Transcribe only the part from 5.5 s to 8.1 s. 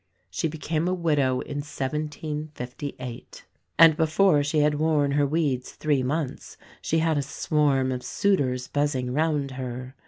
three months she had a swarm of